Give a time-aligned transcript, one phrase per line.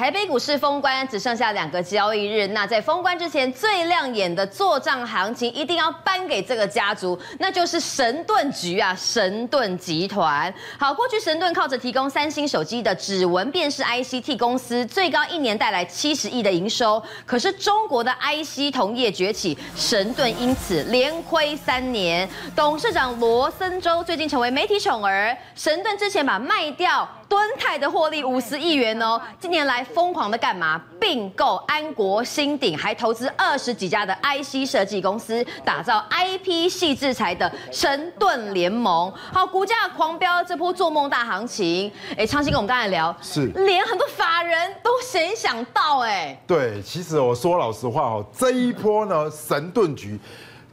[0.00, 10.50] 台北股市封关只剩下两个交易日，那在封关之前最亮眼的做账行情，一定要颁给这个家族，那就是神盾局啊，神盾集团。
[10.78, 22.26] 好，过去神盾靠着提供三星手机的指纹辨识 IC 替公司最高一年带来七十亿的营收，可是中国的 IC 同业崛起，神盾因此连亏三年。
[22.56, 30.82] 董事长罗森洲最近成为媒体宠儿，神盾之前把卖掉敦泰的获利五十亿元哦，近年来疯狂的干嘛？
[30.98, 39.12] 并购安国、新鼎，还投资二十几家的 IC 设计公司，打造 IP 系制裁的神盾联盟。
[39.32, 41.92] 好，股价狂飙，这波做梦大行情。
[42.16, 46.36] 哎，昌兴跟我们刚才聊，是连很多法人都谁想到哎？
[46.48, 50.18] 对，其实我说老实话哦，这一波呢，神盾局。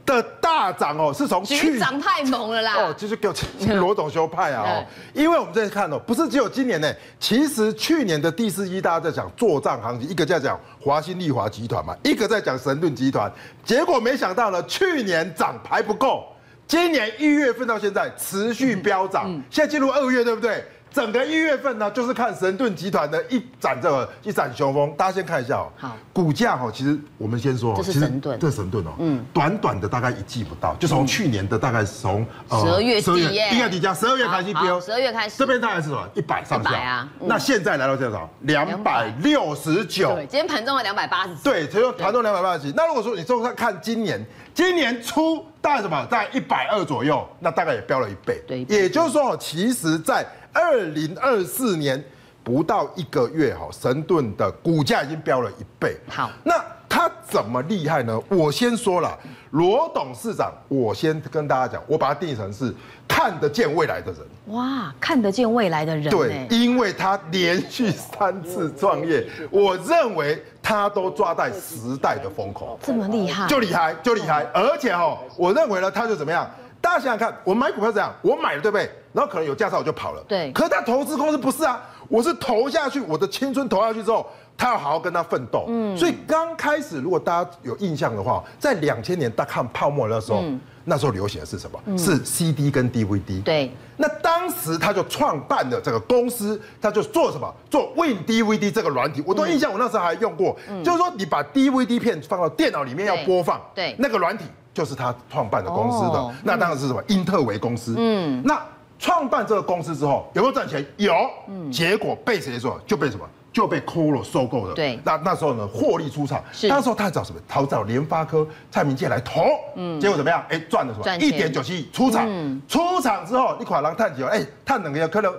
[0.07, 2.75] 的大涨哦，是从去涨太猛了啦！
[2.77, 3.33] 哦，就是给我
[3.75, 13.29] 罗总修派啊哦，因为我们在看哦，不是只有今年呢，其实去年的第四季大家在讲做账行情，一个在讲华新丽华集团嘛，一个在讲神盾集团，
[13.65, 16.25] 结果没想到呢，去年涨还不够，
[16.65, 20.63] 今年一月份到现在持续飙涨，现在进入二月，对不对？
[20.91, 24.93] 整个一月份呢，就是看神盾集团的一展这个一展雄风。
[24.97, 33.19] 大家先看一下哦，好，股价哈，其实我们先说，这是神盾，这是神盾哦，嗯，短短的大概一季不到，就从去年的大概从十二月底，
[33.51, 36.07] 一月底加十二月开始飙，十二月开始，这边大概是什么？
[36.15, 38.29] 一百上下啊，那现在来到多少？
[38.41, 42.73] 两百六十九，对，今天盘中了两百八十几，对，只有盘中两百八十几。
[42.75, 46.05] 那如果说你从看今年，今年初大概什么？
[46.09, 52.03] 在一百二左右，那大概也飙了一倍，对，也就是说，其实，在二零二四年
[52.43, 55.97] 不到一个月，哈，神盾的股价已经飙了一倍。
[56.07, 56.53] 好，那
[56.89, 58.19] 他怎么厉害呢？
[58.29, 59.17] 我先说了，
[59.51, 62.73] 罗董事长，我先跟大家讲，我把它定义成是
[63.07, 64.21] 看得见未来的人。
[64.55, 66.09] 哇，看得见未来的人。
[66.09, 72.79] 对，因为他连续三次创业，我认为他都抓在时代的风口。
[72.81, 73.45] 这么厉害？
[73.47, 74.47] 就厉害，就厉害。
[74.53, 76.49] 而且哈，我认为呢，他就怎么样？
[76.87, 78.89] 大家想想看，我买股票这样，我买了对不对？
[79.11, 80.23] 然后可能有价差我就跑了。
[80.25, 80.49] 对。
[80.53, 84.25] 可是他投资公司不是啊，我是投下去，我的青春投下去之后，
[84.57, 85.65] 他要好好跟他奋斗。
[85.67, 85.97] 嗯。
[85.97, 91.77] 所以刚开始，如果大家有印象的话，在两千年大看泡沫的时候，嗯、那时候流行的是什么？
[91.87, 93.43] 嗯、是 CD 跟 DVD。
[93.43, 93.69] 对。
[93.97, 97.53] 那当时他就创办了这个公司，他就做什么？
[97.69, 100.55] 做 Win DVD 这个软体，我都印象，我那时候还用过。
[100.69, 100.81] 嗯。
[100.85, 104.45] 就是说，你把 DVD 片放到电脑里面要播放，对，对那个软体。
[104.77, 107.01] 就是他创办的公司的，那当然是什么？
[107.07, 107.95] 英特维公司。
[107.97, 108.63] 嗯，那
[108.99, 110.85] 创办这个公司之后有没有赚钱？
[110.97, 111.11] 有。
[111.47, 112.79] 嗯，结果被谁说？
[112.85, 113.27] 就被什么？
[113.51, 114.75] 就被 Coro 收购了。
[114.75, 116.43] 对，那那时候呢，获利出场。
[116.51, 116.67] 是。
[116.67, 117.41] 那时候他找什么？
[117.47, 119.45] 他找联发科、蔡明介来投。
[119.75, 119.99] 嗯。
[119.99, 120.45] 结果怎么样？
[120.47, 121.17] 哎，赚了什么？
[121.17, 122.23] 一点九七亿出场。
[122.27, 122.61] 嗯。
[122.67, 125.33] 出场之后，你可能探几哎，探两个月可能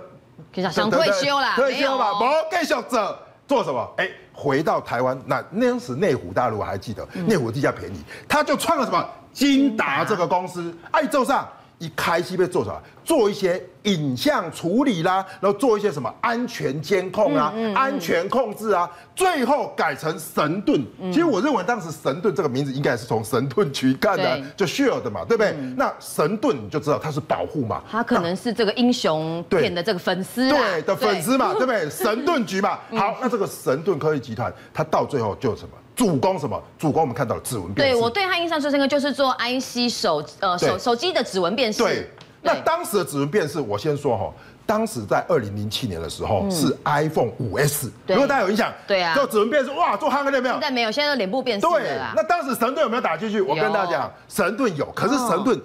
[0.69, 1.55] 想退休啦。
[1.55, 3.17] 退休吧，不继续做
[3.47, 3.89] 做什么？
[3.95, 9.09] 哎，回到台湾，那那时内湖大陆我还记得，内湖地价便宜，他就创了什么？
[9.33, 11.47] 金达这个公司，爱做上
[11.77, 12.81] 一开始被做什么？
[13.05, 20.85] 做一些影像处理啦，然后做一些什么安全监控啊、安全控制啊，最后改成神盾。
[20.99, 25.55] 嗯、其实我认为当时神盾这个名字应该是从神盾局干的，就 Shield 嘛，对不对？
[25.57, 31.89] 嗯、那神盾你就知道它是保护嘛，它可能是这个英雄片的这个粉丝，对的粉丝嘛，对，对不对？
[31.89, 35.69] 神盾局嘛， 好，那这个神盾科技集团，它到最后就什么？
[35.99, 36.63] 主攻什么？
[36.77, 37.93] 主攻我们看到了指纹辨识。
[37.93, 41.79] 对，我对他印象最深刻就是做 IC 手呃手手机的指纹辨识。
[41.79, 42.09] 对，
[42.41, 44.31] 那当时的指纹辨识，我先说哈，
[44.65, 50.53] 当时在二零零七年的时候是 iPhone 五 S，如果大家有印象，对啊，做指纹辨识哇，做夯了有没有？
[50.53, 53.41] 现在没有，现在都脸部辨识对，那当时神盾有没有打进去？
[53.41, 55.61] 我跟大家讲，神盾有，可是神盾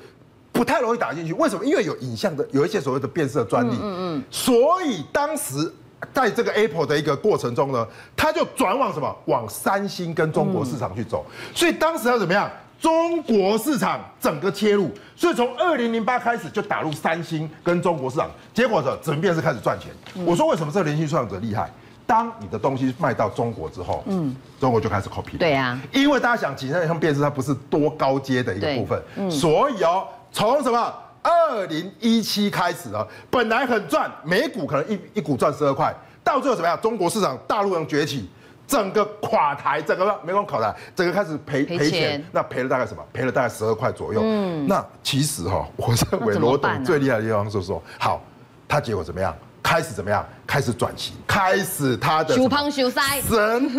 [0.50, 1.32] 不太容易打进去。
[1.34, 1.64] 为什么？
[1.64, 3.76] 因为有影像的，有一些所谓的辨识的专利。
[3.80, 4.24] 嗯嗯。
[4.32, 5.72] 所以当时。
[6.12, 9.16] 在这个 Apple 的一个过程中呢，他就转往什么？
[9.26, 11.24] 往三星跟中国市场去走。
[11.54, 12.50] 所以当时要怎么样？
[12.80, 18.28] 中国市场整个切入，所以从二零零八开始就打入三星跟中国市场。
[18.52, 19.90] 结果呢，整便是开始赚钱。
[20.26, 21.70] 我说为什么这个联系创业者厉害？
[22.06, 25.38] 当你的东西卖到中国之后，嗯，中国就开始 copy。
[25.38, 30.94] 对呀，因为大家想，景山像辨识它不是多高阶的一个部分，嗯，所以哦，从什么？
[31.24, 35.92] 二零一七开始啊，本来很赚，每股可能一一股赚十二块，
[36.22, 36.78] 到最后怎么样？
[36.82, 38.28] 中国市场大陆人崛起，
[38.66, 43.02] 整个垮台，整个没光垮台，整个开始赔赔钱，那赔了大概什么？
[43.10, 44.20] 赔了大概十二块左右。
[44.22, 48.22] 嗯，那其实哈，我认为罗董最厉害的地方就是说，好，
[48.68, 49.34] 他结果怎么样？
[49.64, 50.24] 开始怎么样？
[50.46, 52.46] 开始转型，开始他的神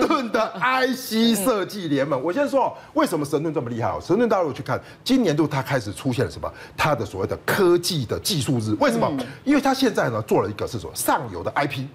[0.08, 2.20] 盾的 IC 设计联盟。
[2.22, 4.00] 我先说，为什么神盾这么厉害哦？
[4.04, 6.52] 神盾大陆去看，今年度它开始出现了什么？
[6.76, 8.76] 它的所谓的科技的技术日。
[8.80, 9.10] 为什么？
[9.44, 11.86] 因为它现在呢做了一个是什么上游的 IP。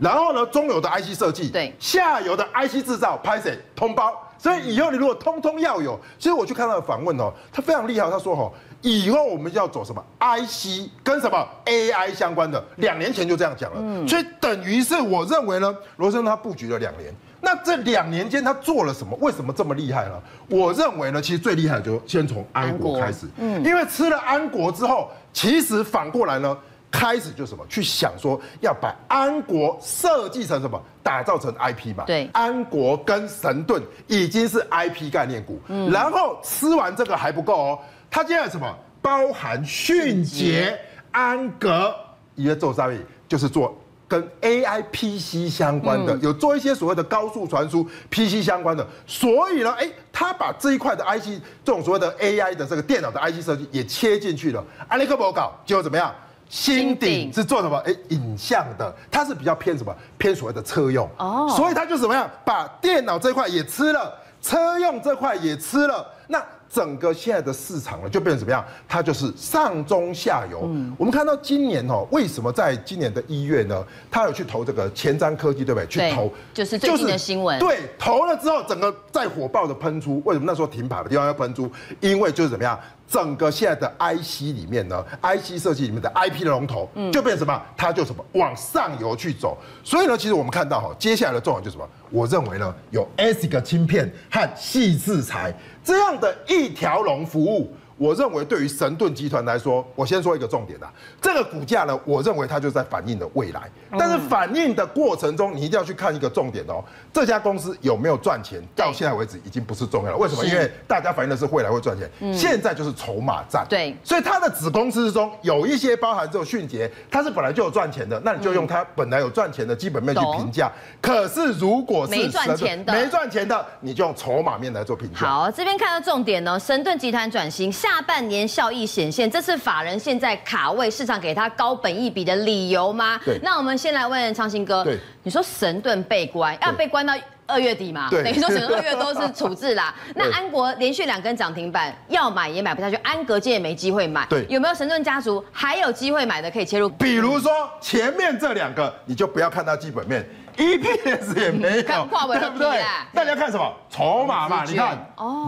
[0.00, 4.12] 然后呢，中游的 IC 设计，对，下游的 IC 制造，拍谁通包。
[4.44, 8.52] 所以以后你如果通通要有，其实我去看他的访问哦，他非常厉害，他说哈，
[8.82, 13.78] 以后我们要走什么 IC 跟什么 AI 相关的，两年前就这样讲了。
[13.80, 17.10] 嗯，所以等于是我认为呢，罗森他布局了两年。
[17.40, 19.16] 那这两年间他做了什么？
[19.18, 20.20] 为什么这么厉害呢？
[20.50, 23.26] 我认为呢，其实最厉害的就先从安国开始。
[23.38, 26.54] 嗯，因为吃了安国之后，其实反过来呢。
[26.94, 32.04] 开始就什么去想说要把安国设计成什么，打造成 IP 嘛？
[32.06, 35.60] 对，安国跟神盾已经是 IP 概念股。
[35.66, 38.72] 嗯，然后吃完这个还不够哦，他接下来什么？
[39.02, 40.78] 包含迅捷、
[41.10, 41.92] 安格，
[42.36, 43.76] 一个做商业就是做
[44.06, 48.86] 跟 AI PC 相关的，有做一些所谓的高速传输 PC 相关的。
[49.04, 54.64] 所以呢，哎，他把这一块的 IC 这种所谓的 AI 的这个电脑的 IC 设计也切进去了。
[54.86, 56.14] 安利克博搞结果怎么样？
[56.54, 57.76] 新鼎是做什么？
[57.78, 59.92] 哎，影像的，它是比较偏什么？
[60.16, 62.30] 偏所谓的车用哦，所以它就怎么样？
[62.44, 66.42] 把电脑这块也吃了，车用这块也吃了，那。
[66.66, 68.64] 整个现在的市场呢，就变成怎么样？
[68.88, 70.62] 它就是上中下游。
[70.64, 73.84] 嗯，我们看到今年哦，为什么在今年的一月呢？
[74.10, 75.86] 他有去投这个前瞻科技，对不对？
[75.86, 77.60] 去投就是最近的新闻。
[77.60, 80.20] 对，投了之后，整个再火爆的喷出。
[80.24, 81.70] 为什么那时候停牌的地方要喷出？
[82.00, 82.76] 因为就是怎么样？
[83.06, 87.62] 整个现在的 IC 里面呢，IC 设计里面的 IP 的龙头，就变成什么？
[87.76, 89.56] 它就什么往上游去走。
[89.84, 91.88] 所以呢，其实我们看到哈，接下来的重点就是什么？
[92.10, 97.70] 我认为呢，有 ASIC 芯片和矽智财这样的一条龙服务。
[97.96, 103.70] 我认为对于神盾集团来说，我先说一个重点啊，这个股价呢，我认为它就在反映的未来。
[103.96, 106.82] 但是反映的过程中，你一定要去看一个重点哦，
[107.12, 110.16] 这家公司有没有赚钱，到现在为止已经不是重要了。
[110.16, 110.44] 为什么？
[110.44, 113.64] 因为大家反映的是未来会赚钱，现在就是筹码战。
[113.68, 120.70] 对，所以它的子公司之中有一些包含这种迅捷，它是本来就有赚钱的，那你就用它本来有赚钱的基本面去评价。
[121.00, 125.20] 可是如果是没赚钱的，没赚钱的，你就用筹码面来做评价。
[125.20, 127.72] 好，这边看到重点呢，神盾集团转型。
[127.84, 133.20] 下半年效益显现，这是法人现在卡位市场给他高本益比的理由吗？
[133.22, 133.38] 对。
[133.42, 137.12] 那我们先来问昌兴哥，对，你说神盾被关，要被关到
[137.46, 138.08] 二月底嘛？
[138.08, 138.24] 对。
[138.24, 139.94] 等于说整个二月都是处置啦。
[140.16, 144.24] 那安国连续两根涨停板，要买也买不下去，安格今天也没机会买。
[144.30, 144.46] 对。
[144.48, 146.88] 有没有神盾家族还有机会买的可以切入？
[146.88, 147.52] 比如说
[147.82, 150.26] 前面这两个，你就不要看它基本面。
[150.56, 152.82] EPS 也没有，对不对？
[153.12, 153.72] 大家看什么？
[153.90, 154.98] 筹码嘛，你看，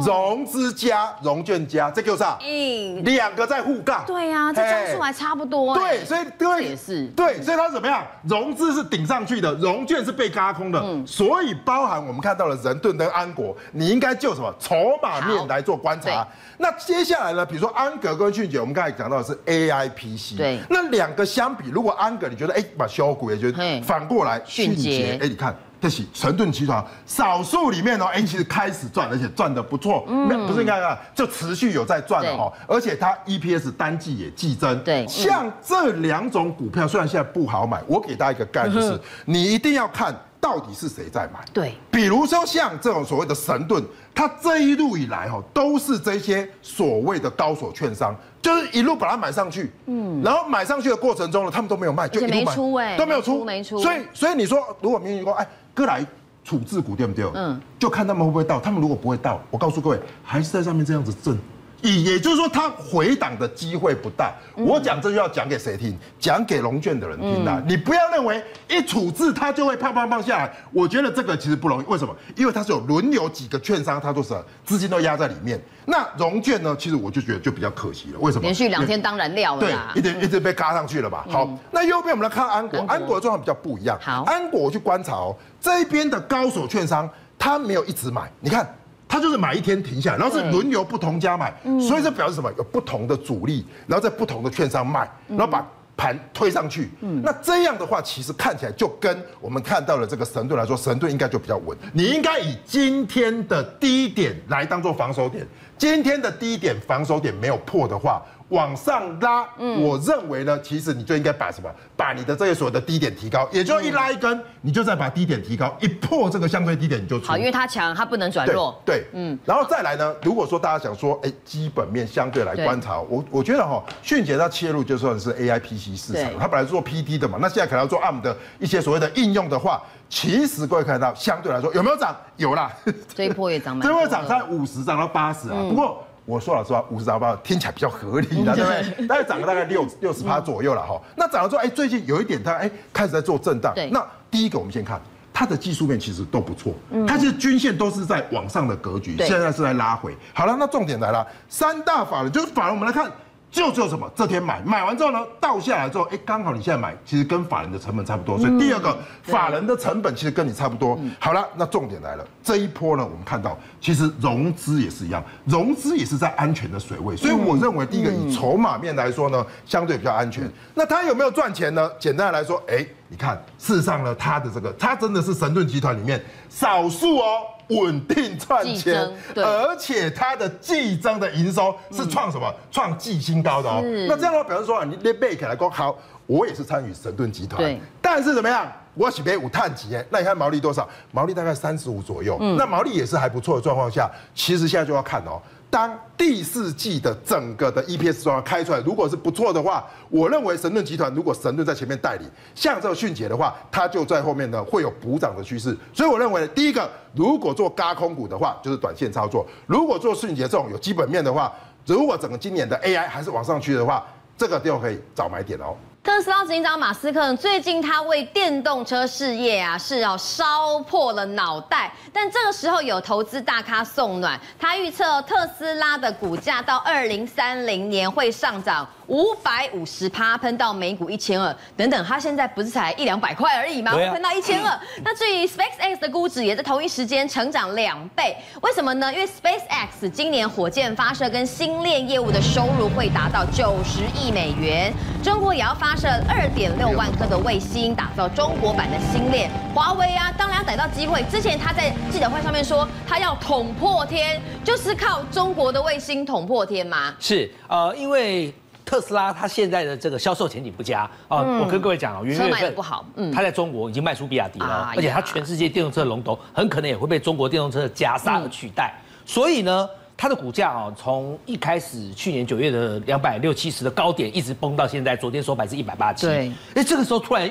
[0.04, 2.38] 融资加融券加，这就是啥？
[2.40, 4.04] 嗯，两个在互杠。
[4.06, 5.74] 对呀，这张数还差不多。
[5.74, 8.04] 对，所以对，也是对，所以它怎么样？
[8.28, 10.80] 融资是顶上去的，融券是被嘎空的。
[10.80, 16.26] 嗯，所以包含我们看到了人盾跟安国，你应该就什么筹码面来做观察。
[16.58, 17.44] 那接下来呢？
[17.44, 20.36] 比如说安格跟迅捷，我们刚才讲到的是 AIPC。
[20.36, 24.95] 对，那两个相比，如果安格你觉得哎，把小股也觉得反过来迅捷。
[25.04, 34.78] 哎，你看，这是神盾集团少数里面哦，哎，其实开始赚，而且赚的不错，不是应该啊，就持续有在赚哦，而且它 EPS 单季也季增。
[34.82, 40.14] 对，像这两种股票，虽然现在不好买，我给大家一个概念，就是你一定要看
[40.46, 41.44] 到底是谁在买。
[41.52, 43.82] 对，比如说像这种所谓的神盾，
[44.14, 48.14] 它这一路以来哈，都是这些所谓的高手券商。
[48.40, 52.44] 就是一路把它买上去，嗯，然后买上去的过程中呢，他们都没有卖，就一路
[52.76, 53.80] 买，都没有出，没出。
[53.80, 55.44] 所以，所以你说，如果明明说，哎，
[55.74, 56.06] 哥来
[56.44, 57.24] 处置股对不对？
[57.34, 58.60] 嗯，就看他们会不会到。
[58.60, 61.36] 他们如果不会到，我告诉各位，还是在上面这样子震。
[61.82, 64.32] 也也就是说，它回档的机会不大。
[64.54, 65.96] 我讲这就要讲给谁听？
[66.18, 67.62] 讲给融券的人听的。
[67.66, 70.52] 你不要认为一处置它就会啪啪啪下来。
[70.72, 71.86] 我觉得这个其实不容易。
[71.86, 72.16] 为什么？
[72.34, 75.60] 因为它是有轮流几个券商，它都是资金都压在里面。
[75.84, 76.74] 那融券呢？
[76.78, 78.18] 其实我就觉得就比较可惜了。
[78.18, 78.42] 为什么？
[78.42, 79.60] 连续两天当然料了。
[79.60, 81.24] 对，一直一直被嘎上去了吧。
[81.30, 83.98] 好，那右边我们来看安国，安国的状况比较不一样。
[84.00, 88.30] 好，安国我去观察哦，这一边的高手券商，他没有一直买。
[88.40, 88.66] 你看。
[89.08, 92.52] 他就是买一天停下来，然后是轮流不同家买，所以这表示什么？
[92.58, 96.90] 有不同的主力，然后在不同的券商卖，然后把盘推上去。
[97.22, 101.76] 那这样的话，其实看起来就跟我们看到的这个神盾来说，神盾应该就比较稳。
[101.92, 105.46] 你应该以今天的低点来当做防守点，
[105.78, 108.22] 今天的低点防守点没有破的话。
[108.50, 109.44] 往上拉，
[109.80, 117.26] 我认为呢，其实你就应该把什么，把你的这些所谓的低点提高，也就一拉一根，你就再把低点提高，一破这个相对低点你就出。
[117.26, 118.80] 好，因为它强，它不能转弱。
[118.84, 132.16] 对，嗯，然后再来呢，如果说大家想说，哎，基本面相对来观察，我我觉得哈，迅捷它切入就算是 A I P C 市场，它本来是做 P D 的嘛，那现在可能要做 ARM 的一些所谓的应用的话，其实各位看到相对来说有没有涨？
[132.36, 132.70] 有啦，
[133.12, 136.05] 这一波也涨， 这一波涨在五十涨到八十啊，不过。
[136.26, 139.06] 我说老实话，五十兆八听起来比较合理的，对不对？
[139.06, 141.00] 大概涨了大概六六十趴左右了哈。
[141.16, 143.72] 那涨了之后，哎，最近有一点它哎开始在做震荡。
[143.74, 143.88] 对。
[143.90, 145.00] 那第一个我们先看
[145.32, 146.74] 它的技术面其实都不错，
[147.06, 150.16] 它其实均线都是在往上的格局，现在是在拉回。
[150.34, 153.10] 好了，那重点来了，三大法人就是法人，我们来看。
[153.50, 154.10] 就只有什么？
[154.14, 158.38] 这天买，买完之后呢，倒下来之后，哎，刚好你现在买，其实跟法人的成本差不多。
[158.38, 160.98] 所以第二个，法人的成本其实跟你差不多。
[161.18, 167.16] 好了，那重点来了，这一波呢，我们看到其实融资也是一样，融资也是在安全的水位。
[167.16, 170.50] 所以我认为，第一个以筹码面来说呢，相对比较安全。
[170.74, 171.90] 那他有没有赚钱呢？
[171.98, 177.40] 简单来说，哎，你看，事实上呢，他的这个，他真的是神盾集团里面少数哦。
[177.68, 182.48] 稳定赚钱，而且它的季增的营收是创什么？
[182.70, 183.82] 创季新高的哦。
[184.08, 187.76] 那这样的话，表示说啊你列贝克来说，好，我也是参与神盾集团。
[188.00, 188.70] 但是怎么样？
[188.94, 190.88] 我喜杯五碳级哎，那你看毛利多少？
[191.10, 192.38] 毛利大概三十五左右。
[192.40, 192.56] 嗯。
[192.56, 195.42] 那毛利也是还不错的状况下，其实现在就要看哦。
[195.68, 205.76] 当第四季的整个的 EPS 状况开出来，如果是不错的话，我认为神盾集团如果神盾在前面带领，像这个迅捷的话，它就在后面呢会有补涨的趋势。
[205.92, 211.52] 所以我认为，第一个，如果做轧空股的话，就是短线操作；如果做迅捷这种有基本面的话，
[211.84, 214.06] 如果整个今年的 AI 还是往上去的话，
[214.38, 215.76] 这个就可以找买点哦。
[216.06, 228.88] 特斯拉执行长马斯克最近他为电动车事业啊是要烧破了脑袋，但这个时候有投资大咖送暖，他预测特斯拉的股价到二零三零年会上涨。
[229.08, 233.92] 五百五十趴喷到每股一千二，等等，他现在不是才一两百块而已吗？
[233.92, 234.80] 喷到一千二。
[235.04, 239.12] 那至于 SpaceX 的估值也在同一时间成长两倍，为什么呢？
[239.12, 244.92] 因为 SpaceX 今年火箭发射跟星链业务的收入会达到九十亿美元。
[245.22, 249.50] 中国也要发射二点六万颗的卫星，打造中国版的星链。
[249.74, 251.22] 华为啊，当然要逮到机会。
[251.30, 257.14] 之前他在记者会上面说，他要捅破天，就是靠中国的卫星捅破天吗？
[257.18, 258.52] 是，呃，因为。
[258.88, 277.50] 特斯拉它现在的这个销售前景不佳啊，嗯、我跟各位讲哦，元月份不好，嗯，它在中国已经卖出比亚迪了，啊、而且它全世界电动车的龙头很可能也会被中国电动车的加萨而取代，嗯、所以呢，它的股价啊，从一开始去年九月的两百六七十的高点一直崩到现在，昨天收盘是一百八七，对，哎，这个时候突然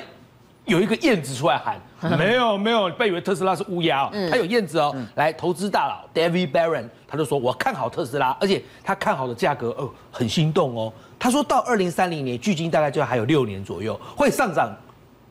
[0.64, 1.80] 有一个燕子出来喊，
[2.18, 10.92] 没 有没有，不要以为特斯拉是乌鸦哦，它有燕子哦，嗯、来投资大佬 David Barron，他就说我看好特斯拉，而且他看好的价格哦，很心动哦。
[11.20, 14.74] 他说到二零三零年，距今大概就还有六年左右，会上涨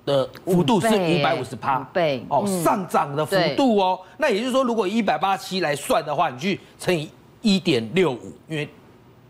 [0.05, 3.99] 的幅度是五百五十趴，倍哦，上涨的幅度哦。
[4.17, 7.09] 那也就是说，如果一百八十七来算的话，你去乘以
[7.45, 8.67] 一点六五，因为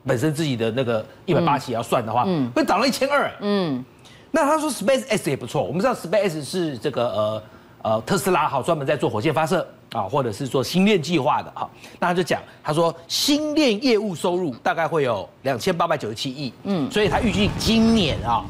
[0.06, 3.30] 本身自己的那个一百八十七要算的话，嗯，会涨了一千二。
[3.42, 3.84] 嗯，
[4.32, 7.44] 那他说 Space X 也不错，我们知道 Space X 是这个呃
[7.82, 9.68] 呃特斯拉好专门在做火箭发射。
[9.92, 11.70] 啊，或者是做星链计划的哈，
[12.00, 18.44] 那他就讲，他说星链业务收入大概会有两千八百九十七亿，嗯，所以他预计今年啊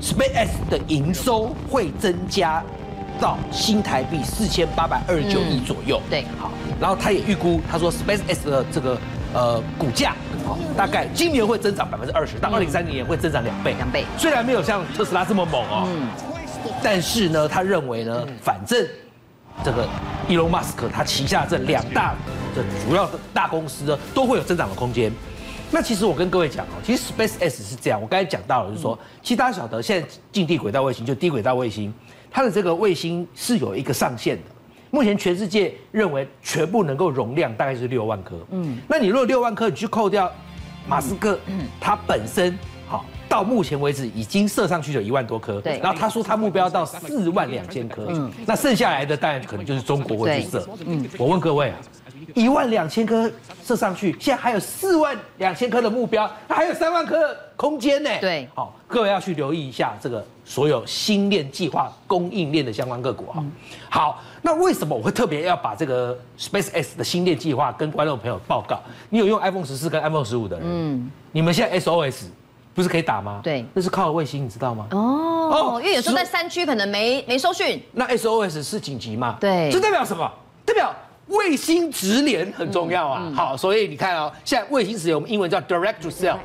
[0.00, 2.62] ，SpaceX 的营收会增加
[3.20, 8.98] 到新台币四千八百二十九亿左右，对，好，然后他也预估，他说 SpaceX 的这个
[9.32, 10.14] 呃股价，
[10.76, 16.08] 大概今年会增长百分之二十，到二零三零年会增长两倍，两倍，虽然没有像特斯拉这么猛哦，嗯，
[16.82, 18.86] 但是呢，他认为呢，反正。
[19.62, 19.86] 这个
[20.26, 22.14] 伊隆马斯克他旗下这两大
[22.56, 25.12] 的主要的大公司呢，都会有增长的空间。
[25.70, 31.92] 那其实我跟各位讲哦，其实 Space X 是这样，我刚才讲到了，就是说，其实大家晓得，现在近地轨道卫星就低轨道卫星，
[32.30, 34.42] 它的这个卫星是有一个上限的。
[34.92, 38.36] 目前全世界认为全部能够容量大概是六万颗。
[38.50, 40.30] 嗯，那你如果六万颗，你去扣掉
[40.86, 42.56] 马斯克，嗯，他本身
[42.86, 43.04] 好。
[43.26, 45.78] 到目前为止已经射上去有一万多颗，对。
[45.78, 51.08] 然后他说他目标到四万两千颗，嗯，那剩下来的当然可能就是中国会去射，嗯。
[51.16, 51.78] 我问各位啊，
[52.34, 53.32] 一万两千颗
[53.64, 58.10] 射上去，现在还有四万两千颗的目标，那还有三万颗的空间呢？
[58.20, 63.38] 对，好，各位要去留意一下这个所有新链计划供应链的相关个股啊。
[63.88, 68.80] 好，那为什么我会特别要把这个 SpaceX 的新链计划跟观众朋友报告？
[69.10, 72.24] 你有用 iPhone 十四跟 iPhone 十五的人，嗯，你们现在 SOS。
[72.74, 73.38] 不是可以打吗？
[73.44, 74.86] 对，那是靠卫星，你知道吗？
[74.92, 77.78] 哦哦，因为有时候在山区可能没没收讯。
[77.92, 79.36] 那 SOS 是紧急嘛？
[79.38, 80.26] 对，这代表什么？
[80.64, 80.90] 代表
[81.28, 83.32] 卫星直连很重要啊。
[83.34, 86.38] 好，所以你看哦，现在卫星直连我们英文叫 Direct to Cell。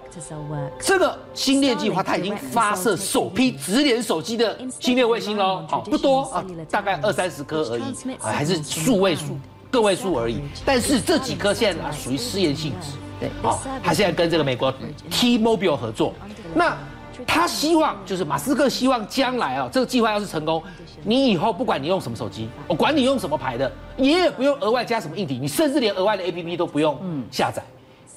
[0.80, 5.66] 这个星链计划它已经发射首批直连手机的星链卫星喽。
[5.68, 7.84] 好，不多啊，大概二三十颗而已，
[8.20, 9.38] 还是数位数、
[9.70, 10.42] 个位数而已。
[10.66, 12.92] 但是这几颗现在啊属于试验性质。
[13.20, 14.74] 对，好，他现在跟这个美国
[15.10, 16.14] T-Mobile 合作，
[16.54, 16.78] 那
[17.26, 20.62] 他希望就是马斯克希望将来啊，这个计划要是成功，
[21.04, 27.00] 你以后不管你用什么手机，我管你用什么牌的，你也不用额外加什么硬体，你甚至连额外的 APP 都不用
[27.32, 27.64] 下载，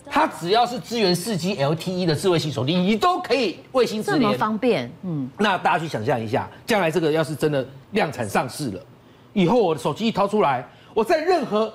[0.07, 4.91] 它只要是支援四 G LTE 的智慧型手机，你都可以卫星直连，这么方便。
[5.03, 8.81] 嗯，那大家去想象一下，将来这个要是真的量产上市了，
[9.33, 11.73] 以后我的手机一掏出来，我在任何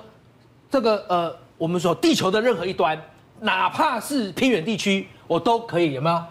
[0.70, 3.00] 这个呃我们说地球的任何一端，
[3.40, 6.22] 哪怕是偏远地区，我都可以有没有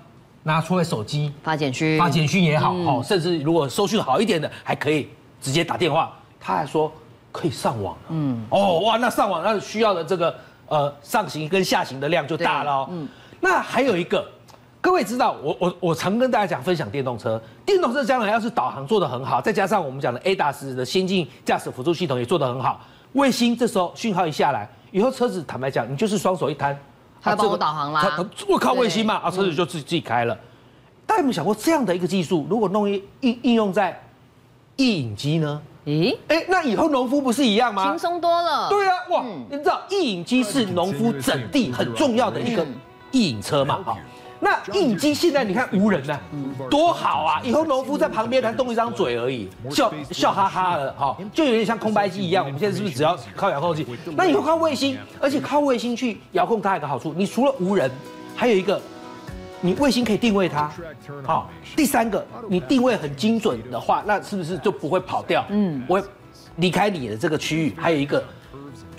[0.45, 5.09] 拿出来手机发简讯，发简讯也好，哦，甚至如果收讯好一点的，还可以
[5.41, 6.13] 直接打电话。
[6.39, 6.91] 他还说
[7.31, 10.33] 可以上网，嗯，哦哇，那上网那需要的这个。
[10.67, 12.87] 呃，上行跟下行的量就大了哦。
[12.89, 13.07] 嗯，
[13.39, 14.27] 那还有一个，
[14.81, 22.81] 各位知道，我我我常跟大家讲分享电动车，电动车将来要是导航做得很好，再加上我们讲的 ADAS 的先进驾驶辅助系统也做得很好，
[23.13, 26.75] 卫星这时候讯号一下来，以后车子坦白讲，你就是双手一摊，
[27.21, 30.37] 它帮我导航啦，我靠卫星嘛，啊，车子就自己自己开了。
[31.07, 33.99] 大家有没有想过这样的一个技术，如果弄一应应用在
[34.75, 35.61] 翼影机呢？
[35.85, 37.89] 咦，哎，那以后农夫不是一样吗？
[37.89, 38.69] 轻松多了。
[38.69, 42.65] 对啊，哇，嗯、你知道翼影机是农夫整地很重要的一个
[43.11, 43.79] 翼影车嘛？
[43.85, 43.97] 好，
[44.39, 46.21] 那印影机现在你看无人呢、啊，
[46.69, 47.41] 多好啊！
[47.43, 52.45] 以后农夫在旁边他动一张嘴而已，笑笑哈哈的，好，就有点像空白机一样。
[52.45, 53.85] 我们现在是不是只要靠遥控器？
[54.15, 57.89] 那以后靠卫星，而且靠卫星去遥控它有个好处，你除了无人，
[58.35, 58.81] 还有一个。
[59.61, 60.71] 你卫星可以定位它，
[61.25, 61.49] 好。
[61.75, 65.43] 第三个，你定位很精准的话，那是不是就不会跑掉？
[65.49, 65.99] 嗯，我
[66.57, 67.73] 离开你的这个区域。
[67.75, 68.23] 还有一个，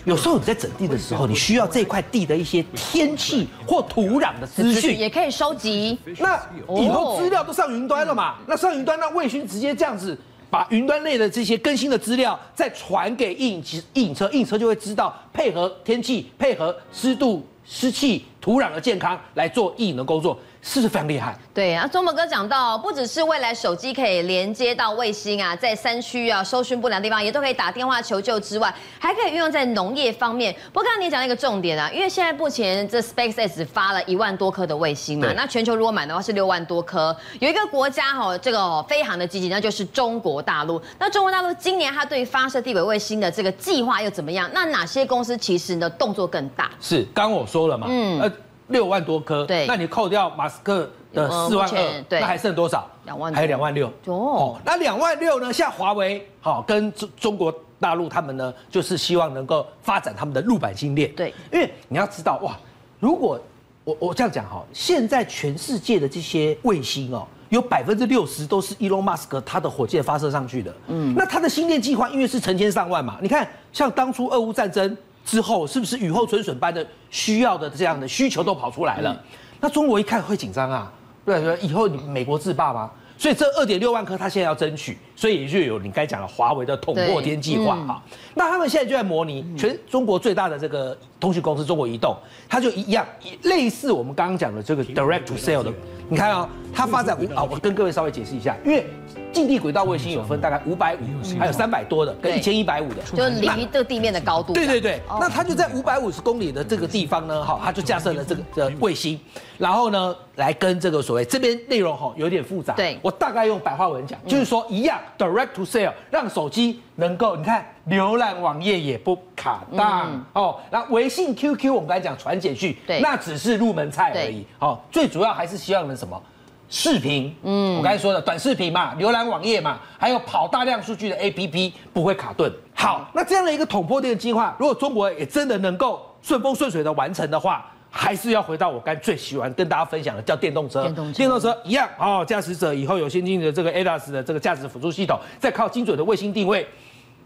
[0.06, 5.98] 有时候你在整地的时候，你需要这块地的一些天气或土壤的资讯，也可以收集。
[6.18, 6.40] 那
[6.80, 8.36] 以后资料都上云端了嘛？
[8.46, 10.16] 那上云端，那卫星直接这样子
[10.48, 20.38] 把云端内的这些更新的资料再传给印影机、印影车，印影车就会知道配合天气、配合湿度、湿气、土壤的健康来做印影的工作。
[20.68, 21.32] 是不是非常厉害？
[21.54, 30.52] 对啊，中博哥讲到，不只是未来手机可以连接到卫星啊，在山区啊收讯不良的地方也都可以打电话求救之外，还可以运用在农业方面。
[30.72, 37.16] 不过刚刚你讲了一个重点啊，因为现在目前这 SpaceX 发了一万多颗的卫星嘛，那全球如果买的话是六万多颗。
[37.38, 40.82] 有一个国家哈，这个飞航的积极，那就是中国大陆。
[40.98, 44.50] 那中国大陆今年它对于发射地轨卫星的这个计划又怎么样？
[44.52, 46.72] 那哪些公司其实呢动作更大？
[46.80, 48.20] 是，刚刚我说了嘛，嗯。
[48.20, 48.32] 呃
[48.68, 52.88] 六万多颗，对，那你扣掉马斯克的四万二，对，那还剩多少？
[53.04, 53.92] 两万，还有两万六。
[54.06, 55.52] 哦，那两万六呢？
[55.52, 61.12] 像华为，好，跟中中国大陆他们呢，就是希望能够发展他们的陆版星链。
[61.14, 62.58] 对，因为你要知道哇，
[62.98, 63.40] 如果
[63.84, 70.74] 我我这样讲哈，现在全世界的这些卫星哦，有百分之六十都是伊隆马斯克他的火箭发射上去的。
[70.88, 74.96] 嗯，那他的星链计划因为是成千上万嘛，你看像当初俄乌战争。
[75.26, 79.22] 之后是不是雨后春笋般的需要的这样的需求都跑出来了？
[79.60, 80.90] 那中国一看会紧张啊，
[81.24, 82.90] 对对，以后你美国自霸吗？
[83.18, 88.02] 所以这二点六万颗，他现在要争取，所以也就有你刚才讲的华为的捅破天计划哈。
[88.34, 92.16] 那他们现在就在模拟全中国最大的这个通讯公司中国移动，
[92.48, 93.06] 它就一样
[93.42, 95.72] 类似我们刚刚讲的这个 direct to sell 的，
[96.08, 98.86] 你看哦，它发展五啊，我跟各位稍微解释一下，因为。
[99.32, 104.54] 近地轨道卫星有分大概五百五，还有三百多的，跟一千一百五的，就离这个地面的高度。
[104.54, 109.20] 对对对，那它就在五百五十公里的这个地方呢，哈，它就架设了这个的卫星，
[109.58, 126.22] 然后呢，来跟这个所谓这边内容哈有点复杂，对，我大概用白话文讲，就是说一样，direct to sale，让手机能够你看浏览网页也不卡当哦，那微信、QQ 我们刚才讲传简讯，对，那只是入门菜而已，哦，最主要还是希望能什么？
[126.68, 132.52] 视频，嗯，我刚才说的短视频嘛，浏览网页嘛，还有跑大量数据的 APP 不会卡顿。
[132.74, 140.82] 好，那这样的一个捅破天计划，如果中国也真的能够顺风顺水的完成的话，还是要回到我刚最喜欢跟大家分享的，叫电动车。
[140.82, 146.66] 电动车，电动车一样哦，驾驶者以后有先进的这个 ADAS 的这个驾驶辅助系统，再靠精准的卫星定位，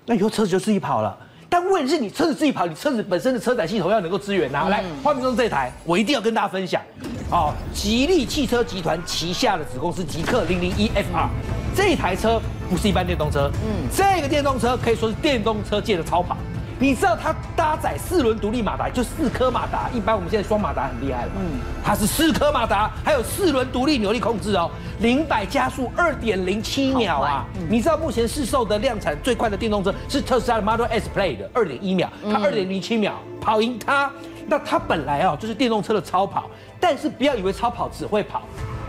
[0.06, 1.16] 那以后车子就自己跑了。
[1.48, 4.68] 但问题是你车子自己跑，你车子本身的车载系统要能够支援呐、啊。
[4.68, 6.80] 来，画面中这台，我一定要跟大家分享。
[7.28, 11.28] 哦，吉利汽车集团旗下的子公司极氪零零一 FR，
[11.74, 16.36] 这台车不是一般电动车，嗯，这个电动车可以说是电动车界的超跑。
[16.82, 19.90] 你知道它搭载四轮独立马达，就四颗马达。
[19.92, 24.70] 一般我们现在双马达很厉害了，嗯，它是四颗马达，还有四轮独立扭力控制哦。
[25.00, 27.44] 零百加速二点零七秒啊！
[27.58, 33.12] 嗯、你知道目前市售的量产最快的电动车是特斯拉的 Model S Plaid 的二点一秒，它二点零七秒
[33.42, 34.10] 跑赢它。
[34.46, 36.48] 那它本来啊就是电动车的超跑，
[36.80, 38.40] 但是不要以为超跑只会跑。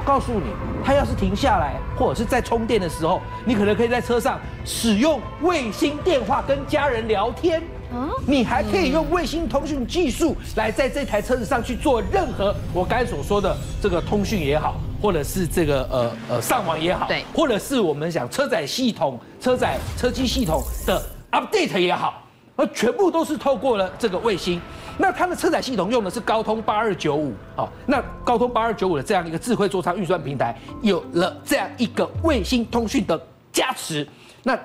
[0.06, 0.45] 告诉你，
[0.84, 7.62] 它要是停下来，或者是在充电的时候，你可能可以在车上使用卫星电话跟家人聊天。
[7.93, 21.01] 嗯，你还可以用卫星通讯技术来在这台车子上去做任何我刚才所说的这个通讯也好，或者是这个呃呃上网也好，对，或者是我们讲车载系统、车载车机系统的
[21.32, 22.21] update 也好。
[22.58, 24.62] 而全部都是透过了这个卫星。
[24.97, 33.19] 那它的车载系统用的是高通八二九五，好，那高通八二九五的这样一个智慧座舱运算平台，有了这样一个卫星通讯的
[33.51, 34.08] 加持。
[34.43, 34.56] 那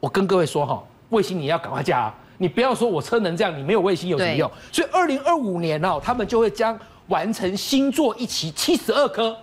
[0.00, 4.50] 我跟各位说哈，卫星你要赶快加啊，你不要说我车能这样，你没有卫星有什么用？
[4.70, 9.36] 所以二零二五年哦，他们就会将完成星座一期七十二颗。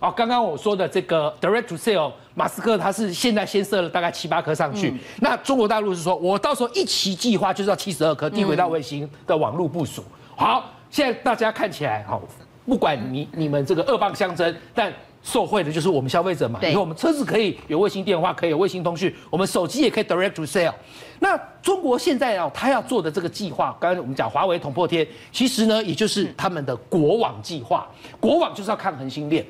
[0.00, 10.02] 哦，刚刚我说的这个 Direct to sell，马斯克他是现在先设了大概七八颗上去，嗯、那中国大陆是说，我到时候一期计划就是要七十二颗低轨道卫星的网络部署。
[10.02, 12.20] 嗯、好，现在大家看起来，好，
[12.66, 16.60] 不管你你们这个恶棒相争，但受惠的就是我们消费者嘛。
[16.62, 20.74] 以后我们车子可以有卫星电话，可以有卫星通讯，我们手机也可以 Direct to Cell。
[21.18, 27.86] 那中国现在啊，他要做的这个计划，刚刚我们讲华为捅破天，其实呢，也就是他们的国网计划。
[28.20, 29.44] 国网就是要抗衡星链。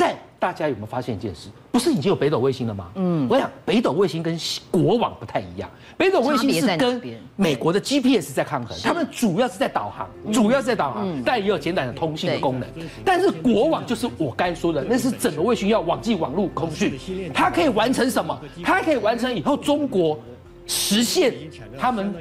[0.00, 1.48] 但大家有没有发现一件事？
[1.72, 2.88] 不是已经有北斗卫星了吗？
[2.94, 4.38] 嗯，我想北斗卫星跟
[4.70, 5.68] 国网不太一样。
[5.96, 7.02] 北斗卫星是跟
[7.34, 12.68] 美国的 GPS 在抗衡，他们主要是在导航，主要是在导航，但也有简短的通信的功能。
[13.04, 16.96] 但是国网就是我刚才说的，那是整个卫星要网际网络通讯，
[17.34, 18.40] 它可以完成什么？
[18.62, 20.16] 它可以完成以后中国。
[20.68, 21.34] 实现
[21.78, 22.14] 他们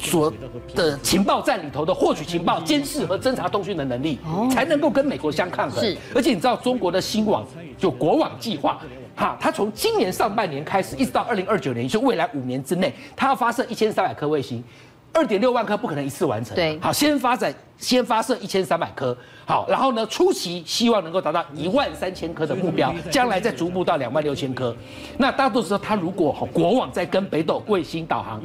[0.00, 0.32] 所
[0.74, 4.18] 的情报站里头的获取情报、监视和侦查通讯的能力，
[4.50, 5.84] 才能够跟美国相抗衡。
[5.84, 8.80] 是，而且你知道中国的新网就国网计划，
[9.14, 14.64] 哈，它从今年上半年开始，一直到二零二九年，就未来五年之内，它要发射一千三百颗卫星。
[15.12, 24.74] 二点六万颗不可能一次完成，对，好，先发展，先发射一千三百颗，好，然后呢，初期希望能够达到一万三千颗的目标， 将来再逐步到两万六千颗。
[25.18, 28.40] 那大多数时候，它如果国网在跟北斗卫星导航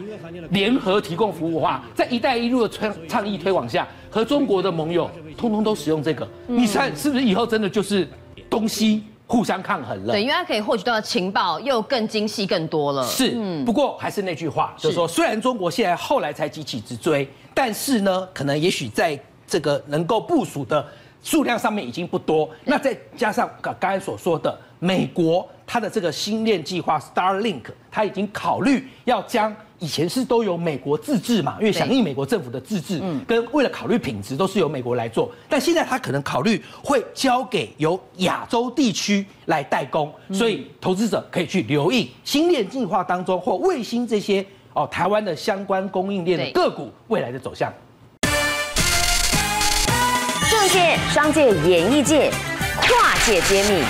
[0.49, 8.08] 联合提供服务的话，在“一带一路”的倡倡议推广下，和中国的盟友通通都使用这个，你看是不是以后真的就是
[8.49, 9.04] 东西？
[9.27, 13.03] 互相抗衡了，对，因为它可以获取到的情报又更精细、更多了。
[13.07, 20.85] 是，不过还是那句话，就是说，虽然中国现在后来才急起直追，但是呢，可能也许在这个能够部署的
[21.23, 22.49] 数量上面已经不多。
[22.63, 29.55] 那再加上刚刚才所说的，美国它的这个星链计划 Starlink，它已经考虑要将。
[29.79, 35.29] 以前是都由美国自治嘛，因为响应美国政府的自制，跟为了考虑品质，都是由美国来做。
[35.49, 47.71] 但现在他可能考虑会交给由亚洲地区来代工，所以投资者可以去留意新链计划当中或卫星这些哦台湾的相关供应链的个股未来的走向。
[50.49, 52.31] 政界、商界、演艺界
[52.77, 53.83] 跨界揭秘，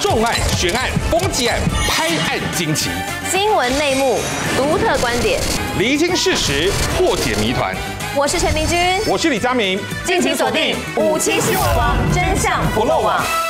[0.00, 2.90] 重案、悬案、攻击案、拍案惊奇。
[3.36, 4.20] 新闻内幕，
[4.56, 5.40] 独特观点，
[5.76, 7.74] 厘清事实，破解谜团。
[8.14, 13.43] 我是陈明君，我是李佳明，敬请锁定五七新闻网，真相不漏网。